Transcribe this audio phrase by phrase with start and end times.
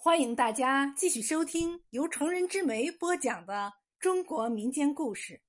[0.00, 5.42] 欢迎大家继续收听由成人之美播讲的中国民间故事。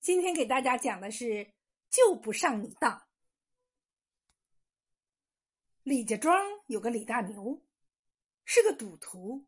[0.00, 1.52] 今天给大家讲的是
[1.90, 3.06] “就不上你当”。
[5.84, 7.62] 李家庄有个李大牛，
[8.46, 9.44] 是个赌徒，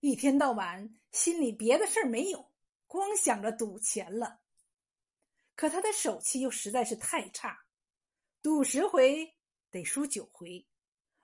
[0.00, 2.52] 一天到晚心里别的事儿没有，
[2.86, 4.42] 光想着赌钱了。
[5.56, 7.64] 可他的手气又实在是太差，
[8.42, 9.34] 赌十回
[9.70, 10.66] 得输九回。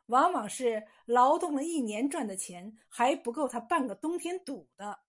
[0.08, 5.00] 往往是劳动了一年赚的钱还不够他半个冬天赌的，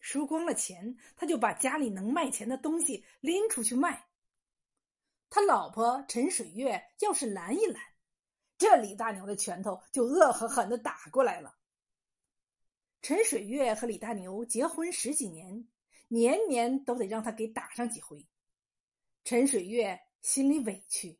[0.00, 4.08] 输光了钱，他就把家里能卖钱的东西拎出去卖。
[5.30, 7.82] 他老婆陈水月要是拦一拦，
[8.58, 11.56] 这李大牛的拳头就恶狠狠的打过来了。
[13.00, 15.66] 陈水月和李大牛结婚十几年，
[16.08, 18.26] 年年都得让他给打上几回。
[19.24, 21.18] 陈水月心里委屈。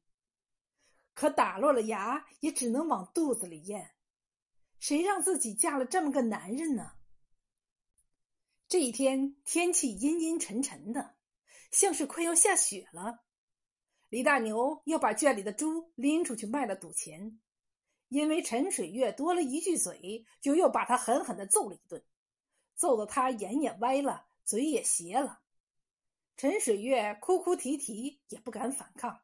[1.16, 3.92] 可打落了牙，也只能往肚子里咽。
[4.78, 6.92] 谁让自己嫁了这么个男人呢？
[8.68, 11.16] 这一天天气阴阴沉沉的，
[11.72, 13.24] 像是快要下雪了。
[14.10, 17.40] 李大牛要把圈里的猪拎出去卖了赌钱，
[18.08, 22.04] 因为陈水月多了一句嘴，就又把他狠狠的揍了一顿，
[22.74, 25.40] 揍得他眼也歪了，嘴也斜了。
[26.36, 29.22] 陈水月哭哭啼啼，也不敢反抗。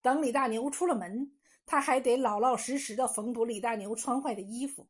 [0.00, 4.88] 等李大牛出了门，他还得老老实实的缝补李大牛穿坏的衣服，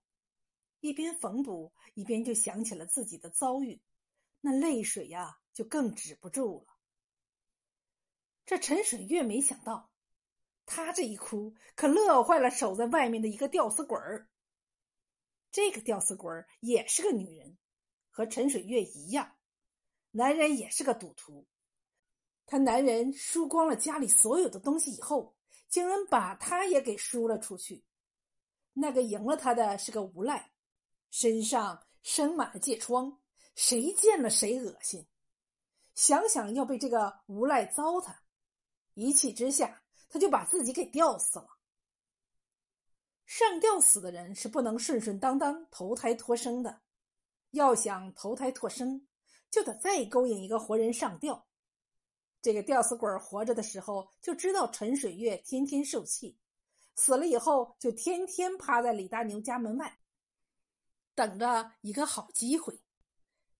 [0.80, 3.80] 一边缝补一边就想起了自己的遭遇，
[4.40, 6.74] 那泪水呀就更止不住了。
[8.44, 9.90] 这陈水月没想到，
[10.64, 14.28] 他这一哭可乐坏了守在外面的一个吊死鬼儿。
[15.50, 17.56] 这个吊死鬼儿也是个女人，
[18.10, 19.36] 和陈水月一样，
[20.10, 21.46] 男人也是个赌徒。
[22.50, 25.36] 他男人输光了家里所有的东西以后，
[25.68, 27.84] 竟然把他也给输了出去。
[28.72, 30.50] 那个赢了他的是个无赖，
[31.10, 33.20] 身上生满了疥疮，
[33.54, 35.06] 谁见了谁恶心。
[35.94, 38.16] 想想要被这个无赖糟蹋，
[38.94, 41.48] 一气之下，他就把自己给吊死了。
[43.26, 46.80] 上吊死的人是不能顺顺当当投胎脱生的，
[47.50, 49.06] 要想投胎脱生，
[49.50, 51.46] 就得再勾引一个活人上吊。
[52.40, 56.38] 这个吊死鬼活着的时候就知道陈水月天天受气，
[56.94, 59.98] 死了以后就天天趴在李大牛家门外，
[61.14, 62.80] 等着一个好机会。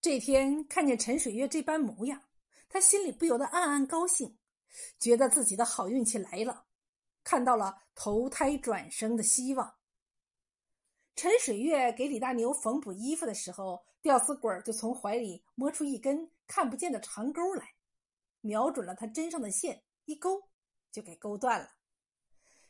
[0.00, 2.22] 这天看见陈水月这般模样，
[2.68, 4.38] 他心里不由得暗暗高兴，
[5.00, 6.66] 觉得自己的好运气来了，
[7.24, 9.74] 看到了投胎转生的希望。
[11.16, 17.74] 陈水月给李大牛缝补衣服的时候，吊死鬼就从怀里摸出一根看不见的长钩来。
[18.48, 20.48] 瞄准了他针上的线，一勾
[20.90, 21.74] 就给勾断了。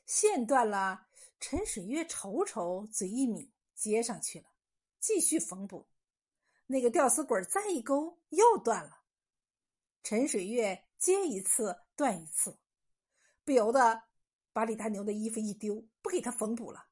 [0.07, 1.07] 线断了，
[1.39, 4.47] 陈水月瞅瞅，嘴一抿，接上去了，
[4.99, 5.89] 继续缝补。
[6.67, 9.05] 那个吊死鬼再一勾，又断了。
[10.03, 12.59] 陈水月接一次，断一次，
[13.45, 14.03] 不由得
[14.53, 16.89] 把李大牛的衣服一丢，不给他缝补了，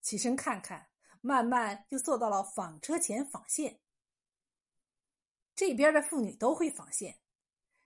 [0.00, 0.88] 起身看看，
[1.20, 3.78] 慢慢就坐到了纺车前纺线。
[5.54, 7.18] 这边的妇女都会纺线。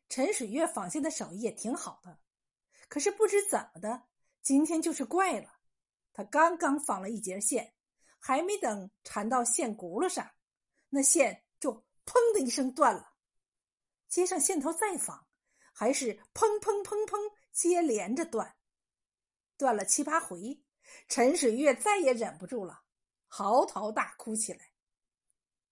[0.09, 2.19] 陈水月纺线的手艺也挺好的，
[2.89, 4.09] 可是不知怎么的，
[4.43, 5.59] 今天就是怪了。
[6.13, 7.75] 他刚刚纺了一截线，
[8.19, 10.31] 还没等缠到线轱辘上，
[10.89, 11.73] 那线就
[12.07, 13.15] 砰的一声断了。
[14.09, 15.27] 接上线头再纺，
[15.73, 17.19] 还是砰砰砰砰
[17.53, 18.57] 接连着断，
[19.59, 20.63] 断了七八回，
[21.09, 22.85] 陈水月再也忍不住了，
[23.27, 24.73] 嚎啕大哭起来。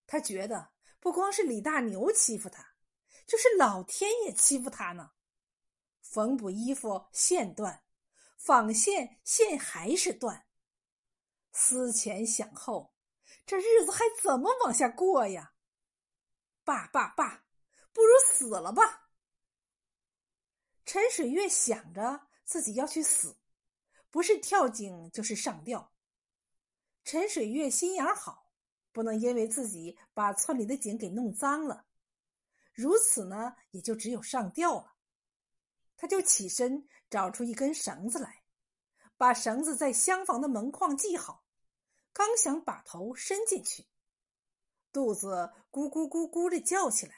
[0.07, 2.74] 他觉得不光是李大牛欺负他。
[3.27, 5.13] 就是老天爷欺负他呢，
[6.01, 7.83] 缝补衣服线断，
[8.37, 10.47] 纺线线还是断。
[11.53, 12.95] 思前想后，
[13.47, 15.55] 这日子还怎么往下过呀？
[16.65, 17.45] 罢罢罢，
[17.93, 19.11] 不如死了吧。
[20.85, 23.39] 陈水月想着自己要去死，
[24.11, 25.93] 不是跳井就是上吊。
[27.05, 28.51] 陈水月心眼好，
[28.93, 31.87] 不能因为自己把村里的井给弄脏了。
[32.75, 34.97] 如此呢，也就只有上吊了。
[35.97, 38.43] 他就起身找出一根绳子来，
[39.17, 41.47] 把绳子在厢房的门框系好，
[42.13, 43.87] 刚想把头伸进去，
[44.93, 47.15] 肚子咕咕咕咕的叫起来。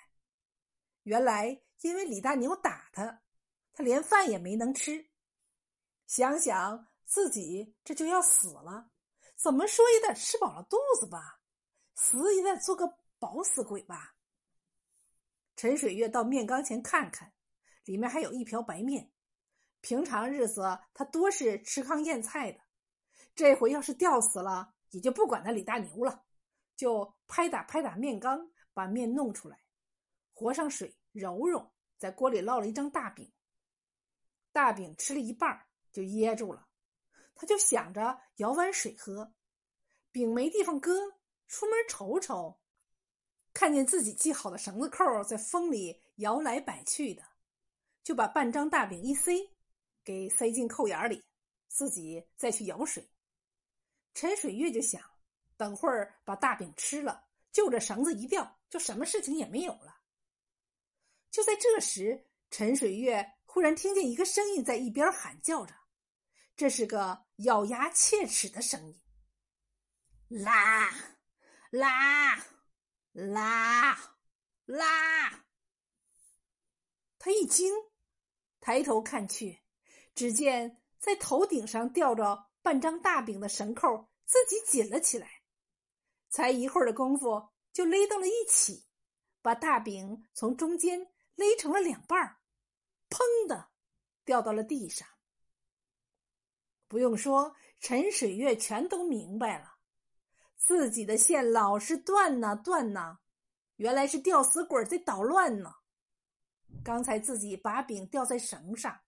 [1.05, 3.23] 原来因为李大牛打他，
[3.73, 5.09] 他连饭也没能吃。
[6.07, 8.91] 想想自己这就要死了，
[9.37, 11.41] 怎么说也得吃饱了肚子吧，
[11.95, 14.16] 死也得做个饱死鬼吧。
[15.57, 17.33] 陈水月到面缸前看看，
[17.87, 19.11] 里面还有一瓢白面。
[19.81, 22.61] 平常日子他多是吃糠咽菜的，
[23.35, 26.25] 这回要是吊死了，也就不管那李大牛了，
[26.77, 29.59] 就拍打拍打面缸，把面弄出来，
[30.35, 33.33] 和上水揉揉，在锅里烙了一张大饼。
[34.53, 36.67] 大饼吃了一半就噎住了，
[37.35, 39.33] 他就想着舀碗水喝，
[40.11, 41.13] 饼没地方搁，
[41.47, 42.59] 出门瞅瞅，
[43.57, 47.23] 看见自己系好的绳子扣在风里摇来摆去的，
[48.05, 49.33] 就把半张大饼一塞，
[50.05, 51.25] 给塞进扣眼里，
[51.67, 53.09] 自己再去舀水。
[54.13, 55.03] 陈水月就想，
[55.57, 60.03] 等会儿把大饼吃了，就着绳子一掉，就什么事情也没有了。
[61.31, 65.75] 就在这时，陈水月忽然听见一个声音在一边喊叫着，
[66.55, 69.01] 这是个咬牙切齿的声音
[70.29, 70.91] ：“拉，
[71.71, 72.37] 拉，
[73.17, 73.97] 拉，
[74.67, 75.45] 拉！”
[77.19, 77.73] 他一惊，
[78.61, 79.63] 抬头看去，
[80.15, 82.47] 只见在头顶上吊着。
[82.63, 85.45] 半张大饼的绳扣自己紧了起来，
[86.29, 88.85] 才一会儿的功夫就勒到了一起，
[89.41, 92.41] 把大饼从中间勒成了两半儿，
[93.09, 93.71] 砰的
[94.25, 95.07] 掉到了地上。
[96.89, 99.76] 不用说，陈水月全都明白了，
[100.67, 103.21] 自己的线老是断呐断呐，
[103.77, 105.73] 原来是吊死鬼在捣乱呢。
[106.83, 109.01] 刚才自己把饼吊在绳上，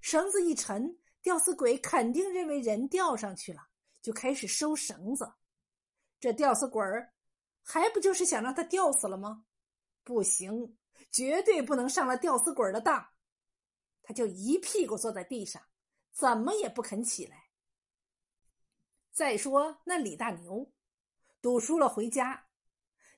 [0.00, 0.98] 绳子一沉。
[1.22, 3.68] 吊死鬼肯定认为人吊上去了，
[4.02, 5.34] 就开始收绳子。
[6.18, 6.82] 这吊死鬼
[7.62, 9.44] 还不就是想让他吊死了吗？
[10.02, 10.76] 不行，
[11.12, 13.08] 绝对不能上了吊死鬼的当。
[14.02, 15.62] 他就一屁股坐在地上，
[16.10, 17.50] 怎么也不肯起来。
[19.12, 20.72] 再说那李大牛，
[21.40, 22.46] 赌输了回家，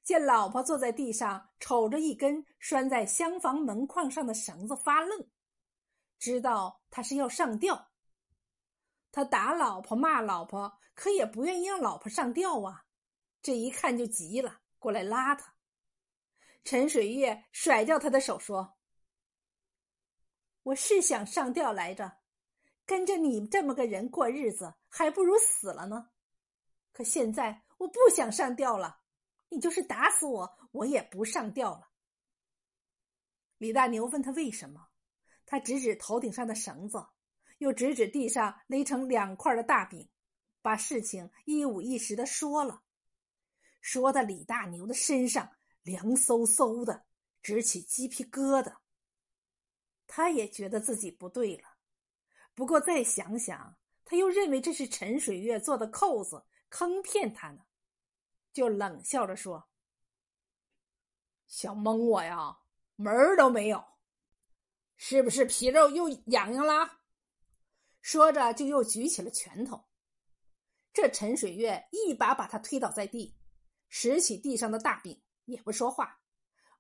[0.02, 5.28] 见老婆坐在地上，瞅着一根拴在厢房门框上的绳子发愣，
[6.18, 7.90] 知道他是要上吊。
[9.12, 12.84] 他打老婆骂老婆，可也不愿意让老婆上吊啊！
[13.42, 15.54] 这一看就急了，过来拉他。
[16.62, 18.76] 陈水月甩掉他的手，说
[20.62, 22.18] ：“我是想上吊来着，
[22.84, 26.10] 跟着你这么个人过日子，还不如死了呢。
[26.92, 29.00] 可现在我不想上吊了，
[29.48, 31.88] 你就是打死我，我也不上吊了。”
[33.56, 34.88] 李大牛问他为什么，
[35.46, 37.06] 他指指头顶上的绳子。
[37.58, 40.08] 又指指地上勒成两块的大饼，
[40.62, 42.82] 把事情一五一十的说了，
[43.82, 45.50] 说的李大牛的身上
[45.82, 47.04] 凉飕飕的，
[47.42, 48.78] 直起鸡皮疙瘩。
[50.06, 51.76] 他也觉得自己不对了，
[52.54, 53.76] 不过再想想，
[54.06, 57.66] 他又认为这是陈水月做的扣子，坑骗他呢，
[58.52, 59.68] 就冷笑着说
[61.46, 62.58] ：“想蒙我呀，
[62.96, 63.84] 门儿都没有，
[64.96, 66.98] 是不是皮肉又痒痒了？”
[68.02, 69.84] 说着，就又举起了拳头。
[70.92, 73.36] 这陈水月一把把他推倒在地，
[73.88, 76.20] 拾起地上的大饼，也不说话，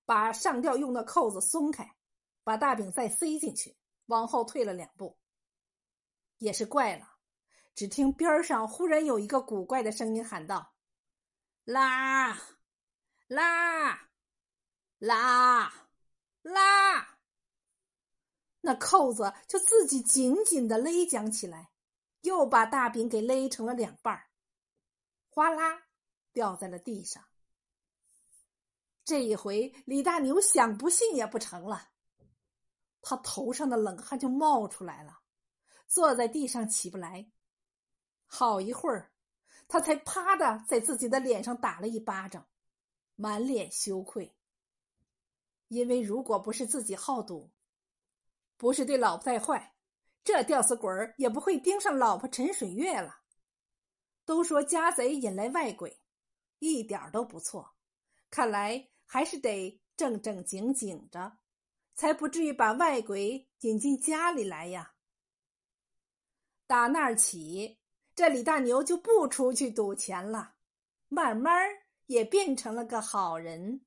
[0.04, 1.96] 把上吊用的扣子松开，
[2.42, 3.76] 把大饼再塞进去，
[4.06, 5.16] 往后退了两步。
[6.38, 7.16] 也是怪了，
[7.74, 10.72] 只听边上忽然有一个古怪的声音喊道
[11.70, 12.36] ：“拉，
[13.28, 14.08] 拉，
[14.98, 15.72] 拉，
[16.42, 17.18] 拉。”
[18.62, 21.70] 那扣子就自己紧紧的勒紧起来，
[22.22, 24.20] 又把大饼给勒成了两半
[25.28, 25.84] 哗啦
[26.32, 27.24] 掉在了地上。
[29.04, 31.90] 这一回，李大牛想不信也不成了，
[33.00, 35.20] 他头上的冷汗就冒出来了，
[35.86, 37.30] 坐在地上起不来。
[38.26, 39.09] 好一会儿，
[39.70, 42.46] 他才啪的在自己的脸上打了一巴掌，
[43.14, 44.34] 满脸羞愧。
[45.68, 47.50] 因为如果不是自己好赌。
[48.56, 49.74] 不是对老婆太坏，
[50.22, 53.20] 这吊死鬼也不会盯上老婆陈水月了。
[54.26, 55.98] 都说家贼引来外鬼，
[56.58, 57.74] 一点都不错。
[58.28, 61.38] 看来还是得正正经经着，
[61.94, 64.92] 才不至于把外鬼引进家里来呀。
[66.66, 67.79] 打那儿起，
[68.20, 70.52] 这李大牛就不出去赌钱了，
[71.08, 71.66] 慢慢
[72.04, 73.80] 也变成了个好人。